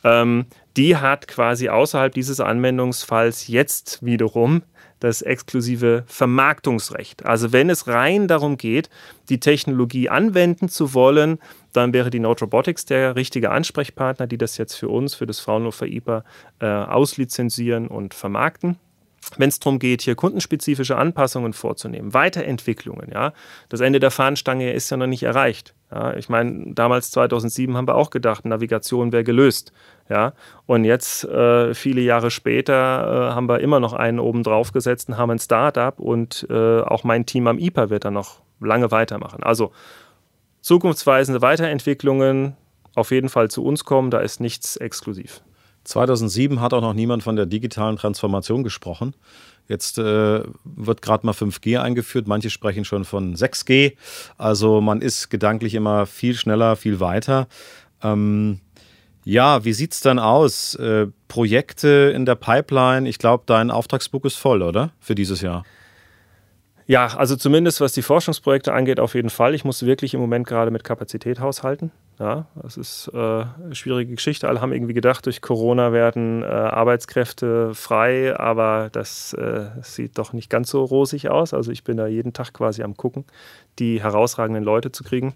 [0.03, 4.62] ähm, die hat quasi außerhalb dieses Anwendungsfalls jetzt wiederum
[5.01, 7.27] das exklusive Vermarktungsrecht.
[7.27, 8.89] Also wenn es rein darum geht,
[9.29, 11.39] die Technologie anwenden zu wollen,
[11.73, 15.41] dann wäre die Node Robotics der richtige Ansprechpartner, die das jetzt für uns, für das
[15.41, 16.25] Fraunhofer IPA
[16.61, 18.79] äh, auslizenzieren und vermarkten
[19.37, 23.33] wenn es darum geht, hier kundenspezifische Anpassungen vorzunehmen, Weiterentwicklungen, ja,
[23.69, 25.75] das Ende der Fahnenstange ist ja noch nicht erreicht.
[25.91, 29.73] Ja, ich meine, damals 2007 haben wir auch gedacht, Navigation wäre gelöst.
[30.09, 30.33] Ja,
[30.67, 32.73] und jetzt, äh, viele Jahre später,
[33.31, 36.81] äh, haben wir immer noch einen oben drauf gesetzt und haben ein Startup und äh,
[36.81, 39.43] auch mein Team am IPA wird dann noch lange weitermachen.
[39.43, 39.73] Also
[40.61, 42.57] zukunftsweisende Weiterentwicklungen
[42.95, 45.43] auf jeden Fall zu uns kommen, da ist nichts exklusiv.
[45.87, 49.14] 2007 hat auch noch niemand von der digitalen Transformation gesprochen.
[49.68, 53.94] Jetzt äh, wird gerade mal 5G eingeführt, manche sprechen schon von 6G.
[54.37, 57.49] Also man ist gedanklich immer viel schneller, viel weiter.
[58.03, 58.61] Ähm,
[59.25, 60.77] ja, wie sieht es dann aus?
[60.77, 63.09] Äh, Projekte in der Pipeline?
[63.09, 64.90] Ich glaube, dein Auftragsbuch ist voll, oder?
[65.01, 65.64] Für dieses Jahr.
[66.87, 69.55] Ja, also zumindest was die Forschungsprojekte angeht, auf jeden Fall.
[69.55, 71.90] Ich muss wirklich im Moment gerade mit Kapazität haushalten.
[72.19, 74.49] Ja, das ist äh, eine schwierige Geschichte.
[74.49, 80.33] Alle haben irgendwie gedacht, durch Corona werden äh, Arbeitskräfte frei, aber das äh, sieht doch
[80.33, 81.53] nicht ganz so rosig aus.
[81.53, 83.27] Also ich bin da jeden Tag quasi am gucken,
[83.79, 85.35] die herausragenden Leute zu kriegen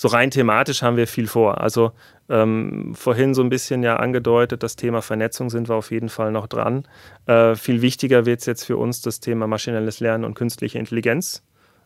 [0.00, 1.60] so rein thematisch haben wir viel vor.
[1.60, 1.92] Also
[2.30, 6.32] ähm, vorhin so ein bisschen ja angedeutet, das Thema Vernetzung sind wir auf jeden Fall
[6.32, 6.88] noch dran.
[7.26, 11.42] Äh, viel wichtiger wird es jetzt für uns das Thema maschinelles Lernen und künstliche Intelligenz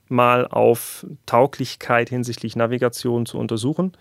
[0.09, 3.93] mal auf Tauglichkeit hinsichtlich Navigation zu untersuchen.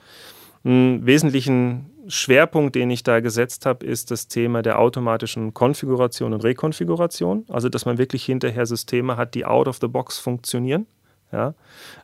[0.64, 6.44] Einen wesentlichen Schwerpunkt, den ich da gesetzt habe, ist das Thema der automatischen Konfiguration und
[6.44, 7.46] Rekonfiguration.
[7.50, 10.86] Also, dass man wirklich hinterher Systeme hat, die out of the box funktionieren.
[11.32, 11.54] Ja?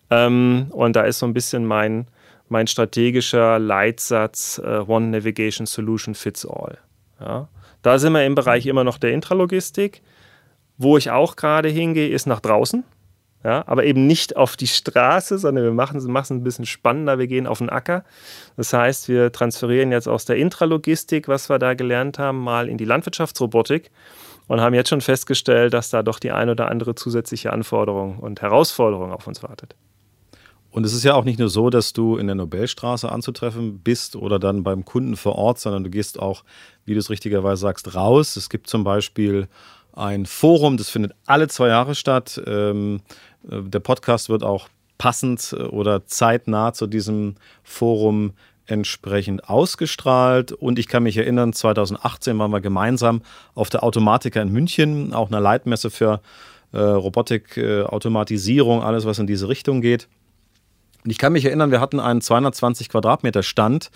[0.09, 2.07] Ähm, und da ist so ein bisschen mein,
[2.47, 6.77] mein strategischer Leitsatz äh, One Navigation Solution Fits All.
[7.19, 7.49] Ja?
[7.81, 10.01] Da sind wir im Bereich immer noch der Intralogistik.
[10.77, 12.85] Wo ich auch gerade hingehe, ist nach draußen.
[13.43, 17.19] Ja, aber eben nicht auf die Straße, sondern wir machen es ein bisschen spannender.
[17.19, 18.03] Wir gehen auf den Acker.
[18.57, 22.77] Das heißt, wir transferieren jetzt aus der Intralogistik, was wir da gelernt haben, mal in
[22.77, 23.91] die Landwirtschaftsrobotik
[24.47, 28.41] und haben jetzt schon festgestellt, dass da doch die ein oder andere zusätzliche Anforderung und
[28.41, 29.75] Herausforderung auf uns wartet.
[30.71, 34.15] Und es ist ja auch nicht nur so, dass du in der Nobelstraße anzutreffen bist
[34.15, 36.43] oder dann beim Kunden vor Ort, sondern du gehst auch,
[36.85, 38.35] wie du es richtigerweise sagst, raus.
[38.35, 39.47] Es gibt zum Beispiel
[39.93, 42.41] ein Forum, das findet alle zwei Jahre statt.
[42.45, 42.99] Ähm, äh,
[43.43, 48.33] der Podcast wird auch passend äh, oder zeitnah zu diesem Forum
[48.67, 50.51] entsprechend ausgestrahlt.
[50.51, 53.23] Und ich kann mich erinnern, 2018 waren wir gemeinsam
[53.55, 56.21] auf der Automatika in München, auch einer Leitmesse für
[56.71, 60.07] äh, Robotik, äh, Automatisierung, alles, was in diese Richtung geht.
[61.03, 63.89] Und ich kann mich erinnern, wir hatten einen 220 Quadratmeter Stand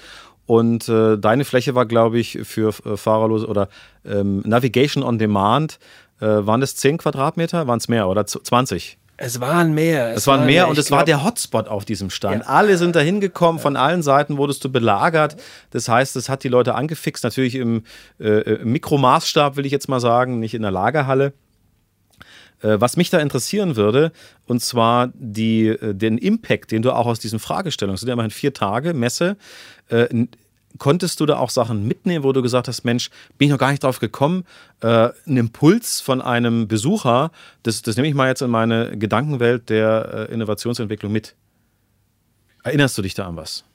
[0.45, 3.69] und äh, deine Fläche war, glaube ich, für äh, fahrerlose oder
[4.05, 5.79] ähm, Navigation on Demand.
[6.19, 7.67] Äh, waren es 10 Quadratmeter?
[7.67, 8.97] Waren es mehr oder 20?
[9.17, 10.11] Es waren mehr.
[10.11, 12.43] Es, es waren mehr, und es war der Hotspot auf diesem Stand.
[12.43, 12.49] Ja.
[12.49, 15.37] Alle sind da hingekommen, von allen Seiten wurdest du belagert.
[15.69, 17.83] Das heißt, es hat die Leute angefixt, natürlich im
[18.19, 21.33] äh, Mikromaßstab, will ich jetzt mal sagen, nicht in der Lagerhalle.
[22.63, 24.11] Äh, was mich da interessieren würde,
[24.47, 28.13] und zwar die, äh, den Impact, den du auch aus diesen Fragestellungen, es sind ja
[28.13, 29.37] immerhin vier Tage Messe,
[29.89, 30.07] äh,
[30.77, 33.71] konntest du da auch Sachen mitnehmen, wo du gesagt hast, Mensch, bin ich noch gar
[33.71, 34.45] nicht drauf gekommen,
[34.81, 37.31] äh, ein Impuls von einem Besucher,
[37.63, 41.35] das, das nehme ich mal jetzt in meine Gedankenwelt der äh, Innovationsentwicklung mit.
[42.63, 43.65] Erinnerst du dich da an was?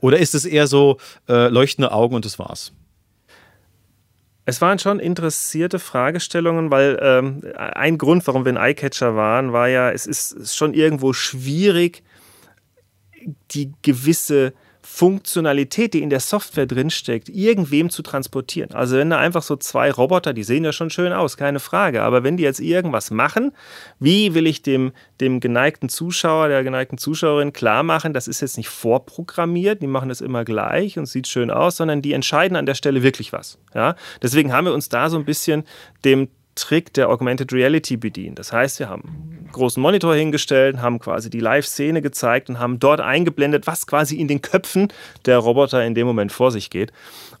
[0.00, 0.98] Oder ist es eher so
[1.28, 2.72] äh, leuchtende Augen und das war's?
[4.44, 9.68] Es waren schon interessierte Fragestellungen, weil ähm, ein Grund, warum wir ein Eyecatcher waren, war
[9.68, 12.02] ja, es ist schon irgendwo schwierig,
[13.52, 14.52] die gewisse
[14.84, 18.72] Funktionalität, die in der Software drinsteckt, irgendwem zu transportieren.
[18.72, 22.02] Also wenn da einfach so zwei Roboter, die sehen ja schon schön aus, keine Frage,
[22.02, 23.52] aber wenn die jetzt irgendwas machen,
[24.00, 28.56] wie will ich dem, dem geneigten Zuschauer, der geneigten Zuschauerin klar machen, das ist jetzt
[28.56, 32.66] nicht vorprogrammiert, die machen das immer gleich und sieht schön aus, sondern die entscheiden an
[32.66, 33.58] der Stelle wirklich was.
[33.74, 33.94] Ja?
[34.20, 35.62] Deswegen haben wir uns da so ein bisschen
[36.04, 38.38] dem Trick der Augmented Reality bedient.
[38.38, 42.78] Das heißt, wir haben einen großen Monitor hingestellt, haben quasi die Live-Szene gezeigt und haben
[42.78, 44.92] dort eingeblendet, was quasi in den Köpfen
[45.24, 46.92] der Roboter in dem Moment vor sich geht.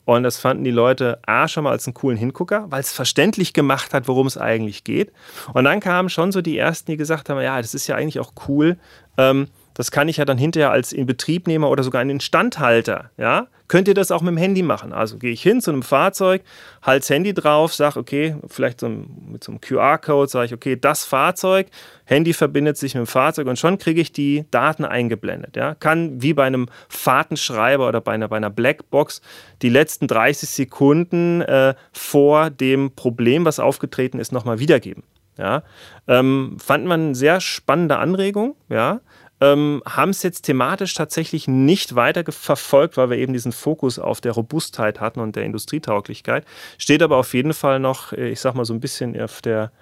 [0.04, 3.52] Und das fanden die Leute A schon mal als einen coolen Hingucker, weil es verständlich
[3.52, 5.12] gemacht hat, worum es eigentlich geht.
[5.54, 8.18] Und dann kamen schon so die ersten, die gesagt haben, ja, das ist ja eigentlich
[8.18, 8.78] auch cool.
[9.16, 13.88] Ähm, das kann ich ja dann hinterher als Inbetriebnehmer oder sogar einen Instandhalter, ja, könnt
[13.88, 14.92] ihr das auch mit dem Handy machen.
[14.92, 16.42] Also gehe ich hin zu einem Fahrzeug,
[16.82, 20.76] halte das Handy drauf, sage, okay, vielleicht so mit so einem QR-Code, sage ich, okay,
[20.78, 21.68] das Fahrzeug,
[22.04, 25.56] Handy verbindet sich mit dem Fahrzeug und schon kriege ich die Daten eingeblendet.
[25.56, 25.74] Ja.
[25.74, 29.22] Kann wie bei einem Fahrtenschreiber oder bei einer, bei einer Blackbox
[29.62, 35.02] die letzten 30 Sekunden äh, vor dem Problem, was aufgetreten ist, nochmal wiedergeben.
[35.38, 35.62] Ja.
[36.06, 39.00] Ähm, fand man eine sehr spannende Anregung, ja
[39.42, 44.20] ähm, haben es jetzt thematisch tatsächlich nicht weiter verfolgt, weil wir eben diesen Fokus auf
[44.20, 46.46] der Robustheit hatten und der Industrietauglichkeit.
[46.78, 49.72] Steht aber auf jeden Fall noch, äh, ich sag mal so ein bisschen auf der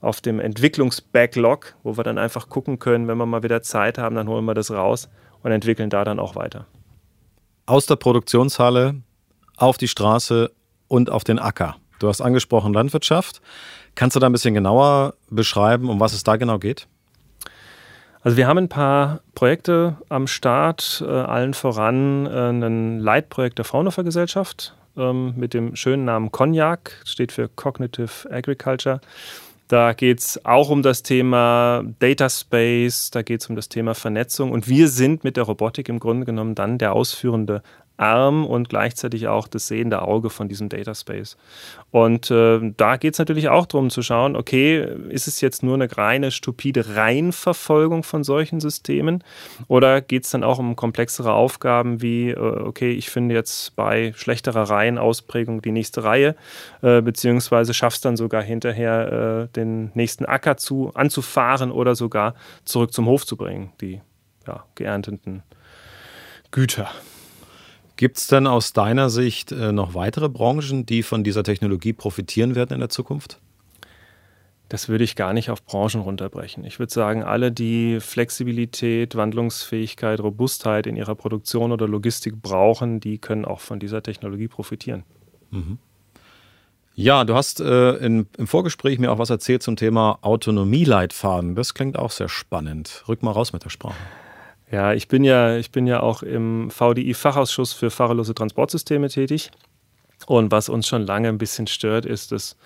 [0.00, 4.16] auf dem Entwicklungsbacklog, wo wir dann einfach gucken können, wenn wir mal wieder Zeit haben,
[4.16, 5.10] dann holen wir das raus
[5.42, 6.64] und entwickeln da dann auch weiter.
[7.66, 9.02] Aus der Produktionshalle
[9.58, 10.52] auf die Straße
[10.88, 11.76] und auf den Acker.
[11.98, 13.42] Du hast angesprochen Landwirtschaft.
[13.94, 16.88] Kannst du da ein bisschen genauer beschreiben, um was es da genau geht?
[18.22, 23.64] Also wir haben ein paar Projekte am Start, äh, allen voran äh, ein Leitprojekt der
[23.64, 29.00] Fraunhofer Gesellschaft ähm, mit dem schönen Namen Cognac, steht für Cognitive Agriculture.
[29.68, 33.94] Da geht es auch um das Thema Data Space, da geht es um das Thema
[33.94, 37.62] Vernetzung und wir sind mit der Robotik im Grunde genommen dann der ausführende
[38.00, 41.36] Arm und gleichzeitig auch das sehende Auge von diesem Data Space.
[41.90, 45.74] Und äh, da geht es natürlich auch darum zu schauen, okay, ist es jetzt nur
[45.74, 49.22] eine reine, stupide Reihenverfolgung von solchen Systemen
[49.68, 54.12] oder geht es dann auch um komplexere Aufgaben wie, äh, okay, ich finde jetzt bei
[54.16, 56.36] schlechterer Reihenausprägung die nächste Reihe,
[56.82, 62.34] äh, beziehungsweise schaffst dann sogar hinterher äh, den nächsten Acker zu, anzufahren oder sogar
[62.64, 64.00] zurück zum Hof zu bringen, die
[64.46, 65.42] ja, geernteten
[66.50, 66.90] Güter.
[68.00, 72.54] Gibt es denn aus deiner Sicht äh, noch weitere Branchen, die von dieser Technologie profitieren
[72.54, 73.38] werden in der Zukunft?
[74.70, 76.64] Das würde ich gar nicht auf Branchen runterbrechen.
[76.64, 83.18] Ich würde sagen, alle, die Flexibilität, Wandlungsfähigkeit, Robustheit in ihrer Produktion oder Logistik brauchen, die
[83.18, 85.02] können auch von dieser Technologie profitieren.
[85.50, 85.76] Mhm.
[86.94, 91.54] Ja, du hast äh, in, im Vorgespräch mir auch was erzählt zum Thema Autonomieleitfaden.
[91.54, 93.04] Das klingt auch sehr spannend.
[93.08, 93.98] Rück mal raus mit der Sprache.
[94.70, 99.50] Ja, ich bin ja, ich bin ja auch im VDI-Fachausschuss für fahrerlose Transportsysteme tätig.
[100.26, 102.56] Und was uns schon lange ein bisschen stört, ist, dass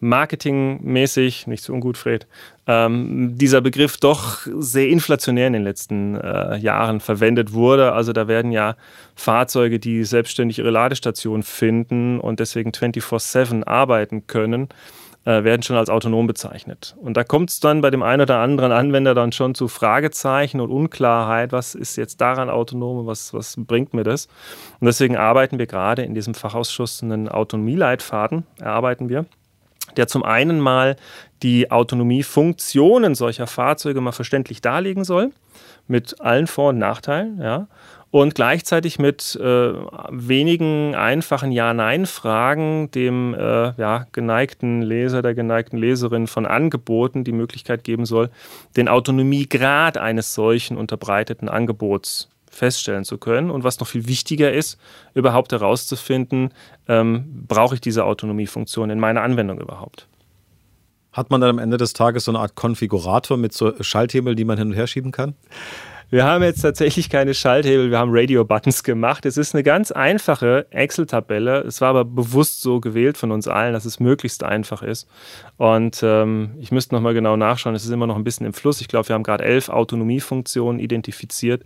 [0.00, 2.26] marketingmäßig, nicht so ungut, Fred,
[2.66, 7.92] ähm, dieser Begriff doch sehr inflationär in den letzten äh, Jahren verwendet wurde.
[7.92, 8.76] Also da werden ja
[9.14, 14.68] Fahrzeuge, die selbstständig ihre Ladestation finden und deswegen 24-7 arbeiten können,
[15.24, 16.96] äh, werden schon als autonom bezeichnet.
[17.00, 20.60] Und da kommt es dann bei dem einen oder anderen Anwender dann schon zu Fragezeichen
[20.60, 24.26] und Unklarheit, was ist jetzt daran autonom, was, was bringt mir das?
[24.80, 29.26] Und deswegen arbeiten wir gerade in diesem Fachausschuss einen Autonomieleitfaden, erarbeiten wir
[29.96, 30.96] der zum einen mal
[31.42, 35.32] die Autonomiefunktionen solcher Fahrzeuge mal verständlich darlegen soll,
[35.88, 37.66] mit allen Vor- und Nachteilen, ja,
[38.12, 39.72] und gleichzeitig mit äh,
[40.10, 47.84] wenigen einfachen Ja-Nein-Fragen dem äh, ja, geneigten Leser, der geneigten Leserin von Angeboten die Möglichkeit
[47.84, 48.28] geben soll,
[48.76, 53.50] den Autonomiegrad eines solchen unterbreiteten Angebots feststellen zu können.
[53.50, 54.78] Und was noch viel wichtiger ist,
[55.14, 56.50] überhaupt herauszufinden,
[56.88, 60.06] ähm, brauche ich diese Autonomiefunktion in meiner Anwendung überhaupt.
[61.12, 64.44] Hat man dann am Ende des Tages so eine Art Konfigurator mit so Schalthebel, die
[64.44, 65.34] man hin und her schieben kann?
[66.12, 69.24] Wir haben jetzt tatsächlich keine Schalthebel, wir haben Radio-Buttons gemacht.
[69.24, 71.60] Es ist eine ganz einfache Excel-Tabelle.
[71.62, 75.08] Es war aber bewusst so gewählt von uns allen, dass es möglichst einfach ist.
[75.56, 78.82] Und ähm, ich müsste nochmal genau nachschauen, es ist immer noch ein bisschen im Fluss.
[78.82, 81.64] Ich glaube, wir haben gerade elf Autonomiefunktionen identifiziert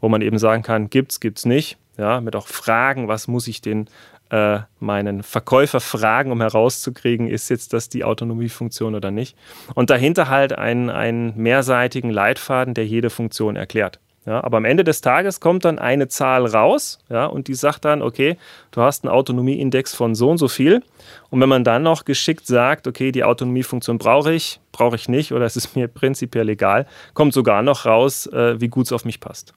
[0.00, 1.78] wo man eben sagen kann, gibt's, gibt's nicht.
[1.96, 3.90] Ja, mit auch Fragen, was muss ich den
[4.30, 9.36] äh, meinen Verkäufer fragen, um herauszukriegen, ist jetzt das die Autonomiefunktion oder nicht.
[9.74, 14.00] Und dahinter halt einen, einen mehrseitigen Leitfaden, der jede Funktion erklärt.
[14.26, 17.86] Ja, aber am Ende des Tages kommt dann eine Zahl raus, ja, und die sagt
[17.86, 18.36] dann, okay,
[18.72, 20.82] du hast einen Autonomieindex von so und so viel.
[21.30, 25.32] Und wenn man dann noch geschickt sagt, okay, die Autonomiefunktion brauche ich, brauche ich nicht,
[25.32, 29.06] oder es ist mir prinzipiell egal, kommt sogar noch raus, äh, wie gut es auf
[29.06, 29.54] mich passt.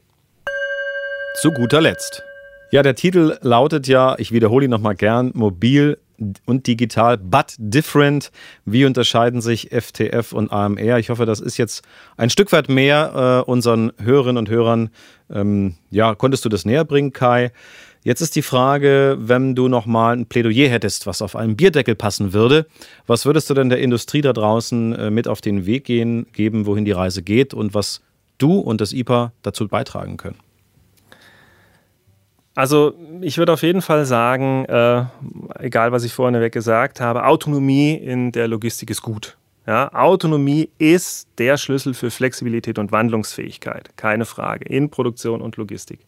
[1.42, 2.24] Zu guter Letzt.
[2.72, 5.98] Ja, der Titel lautet ja, ich wiederhole ihn nochmal gern, mobil
[6.46, 8.32] und digital, but different.
[8.64, 10.98] Wie unterscheiden sich FTF und AMR?
[10.98, 11.84] Ich hoffe, das ist jetzt
[12.16, 14.90] ein Stück weit mehr äh, unseren Hörerinnen und Hörern.
[15.30, 17.52] Ähm, ja, konntest du das näher bringen, Kai?
[18.04, 22.32] Jetzt ist die Frage, wenn du nochmal ein Plädoyer hättest, was auf einen Bierdeckel passen
[22.32, 22.68] würde,
[23.06, 26.66] was würdest du denn der Industrie da draußen äh, mit auf den Weg gehen, geben,
[26.66, 28.02] wohin die Reise geht und was
[28.38, 30.38] du und das IPA dazu beitragen können?
[32.54, 35.06] Also ich würde auf jeden Fall sagen, äh,
[35.60, 39.38] egal was ich vorneweg gesagt habe, Autonomie in der Logistik ist gut.
[39.68, 46.00] Ja, Autonomie ist der Schlüssel für Flexibilität und Wandlungsfähigkeit, keine Frage, in Produktion und Logistik.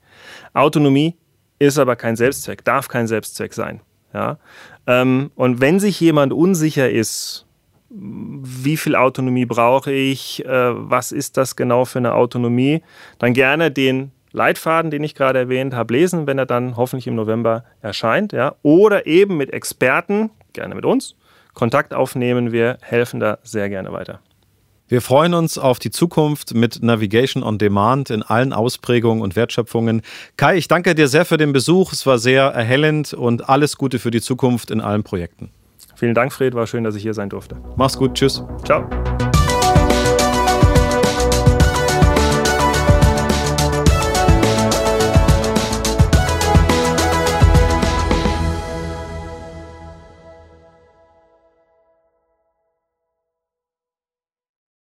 [0.53, 1.15] Autonomie
[1.59, 3.81] ist aber kein Selbstzweck, darf kein Selbstzweck sein.
[4.13, 4.37] Ja?
[4.87, 7.45] Ähm, und wenn sich jemand unsicher ist,
[7.89, 12.81] wie viel Autonomie brauche ich, äh, was ist das genau für eine Autonomie,
[13.19, 17.15] dann gerne den Leitfaden, den ich gerade erwähnt habe, lesen, wenn er dann hoffentlich im
[17.15, 18.33] November erscheint.
[18.33, 18.55] Ja?
[18.63, 21.15] Oder eben mit Experten, gerne mit uns,
[21.53, 22.51] Kontakt aufnehmen.
[22.51, 24.19] Wir helfen da sehr gerne weiter.
[24.87, 30.01] Wir freuen uns auf die Zukunft mit Navigation on Demand in allen Ausprägungen und Wertschöpfungen.
[30.35, 31.93] Kai, ich danke dir sehr für den Besuch.
[31.93, 35.51] Es war sehr erhellend und alles Gute für die Zukunft in allen Projekten.
[35.95, 36.53] Vielen Dank, Fred.
[36.53, 37.55] War schön, dass ich hier sein durfte.
[37.77, 38.15] Mach's gut.
[38.15, 38.43] Tschüss.
[38.65, 38.87] Ciao.